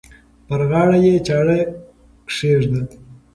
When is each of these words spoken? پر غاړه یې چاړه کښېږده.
پر 0.47 0.61
غاړه 0.69 0.97
یې 1.05 1.13
چاړه 1.27 1.59
کښېږده. 2.27 2.81